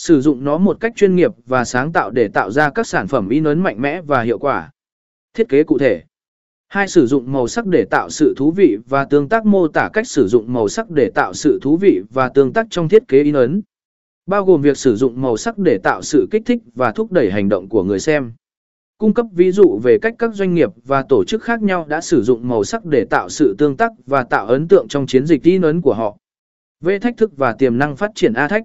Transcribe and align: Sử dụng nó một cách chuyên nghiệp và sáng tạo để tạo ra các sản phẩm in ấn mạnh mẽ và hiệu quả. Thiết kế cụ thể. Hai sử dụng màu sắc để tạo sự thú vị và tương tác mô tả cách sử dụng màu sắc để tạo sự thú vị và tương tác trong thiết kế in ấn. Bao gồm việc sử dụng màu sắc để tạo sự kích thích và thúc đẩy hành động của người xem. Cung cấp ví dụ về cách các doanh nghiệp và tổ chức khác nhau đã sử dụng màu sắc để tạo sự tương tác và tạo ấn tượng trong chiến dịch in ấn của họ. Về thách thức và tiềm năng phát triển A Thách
Sử 0.00 0.20
dụng 0.20 0.44
nó 0.44 0.58
một 0.58 0.80
cách 0.80 0.92
chuyên 0.96 1.16
nghiệp 1.16 1.30
và 1.46 1.64
sáng 1.64 1.92
tạo 1.92 2.10
để 2.10 2.28
tạo 2.28 2.50
ra 2.50 2.70
các 2.70 2.86
sản 2.86 3.06
phẩm 3.06 3.28
in 3.28 3.44
ấn 3.44 3.60
mạnh 3.60 3.82
mẽ 3.82 4.02
và 4.02 4.22
hiệu 4.22 4.38
quả. 4.38 4.70
Thiết 5.34 5.48
kế 5.48 5.64
cụ 5.64 5.78
thể. 5.78 6.02
Hai 6.68 6.88
sử 6.88 7.06
dụng 7.06 7.32
màu 7.32 7.48
sắc 7.48 7.66
để 7.66 7.84
tạo 7.90 8.10
sự 8.10 8.34
thú 8.36 8.50
vị 8.50 8.78
và 8.88 9.04
tương 9.04 9.28
tác 9.28 9.46
mô 9.46 9.68
tả 9.68 9.90
cách 9.92 10.06
sử 10.06 10.28
dụng 10.28 10.52
màu 10.52 10.68
sắc 10.68 10.90
để 10.90 11.10
tạo 11.14 11.34
sự 11.34 11.58
thú 11.62 11.76
vị 11.76 12.02
và 12.10 12.28
tương 12.28 12.52
tác 12.52 12.66
trong 12.70 12.88
thiết 12.88 13.08
kế 13.08 13.22
in 13.22 13.34
ấn. 13.34 13.62
Bao 14.26 14.44
gồm 14.44 14.62
việc 14.62 14.78
sử 14.78 14.96
dụng 14.96 15.22
màu 15.22 15.36
sắc 15.36 15.58
để 15.58 15.78
tạo 15.82 16.02
sự 16.02 16.26
kích 16.30 16.42
thích 16.46 16.62
và 16.74 16.92
thúc 16.92 17.12
đẩy 17.12 17.30
hành 17.30 17.48
động 17.48 17.68
của 17.68 17.84
người 17.84 18.00
xem. 18.00 18.32
Cung 18.98 19.14
cấp 19.14 19.26
ví 19.32 19.52
dụ 19.52 19.80
về 19.82 19.98
cách 20.02 20.14
các 20.18 20.34
doanh 20.34 20.54
nghiệp 20.54 20.70
và 20.84 21.02
tổ 21.08 21.24
chức 21.24 21.42
khác 21.42 21.62
nhau 21.62 21.86
đã 21.88 22.00
sử 22.00 22.22
dụng 22.22 22.48
màu 22.48 22.64
sắc 22.64 22.84
để 22.84 23.04
tạo 23.04 23.28
sự 23.28 23.54
tương 23.58 23.76
tác 23.76 23.92
và 24.06 24.24
tạo 24.24 24.46
ấn 24.46 24.68
tượng 24.68 24.88
trong 24.88 25.06
chiến 25.06 25.26
dịch 25.26 25.42
in 25.42 25.62
ấn 25.62 25.80
của 25.80 25.94
họ. 25.94 26.16
Về 26.80 26.98
thách 26.98 27.16
thức 27.16 27.36
và 27.36 27.52
tiềm 27.52 27.78
năng 27.78 27.96
phát 27.96 28.10
triển 28.14 28.32
A 28.32 28.48
Thách 28.48 28.64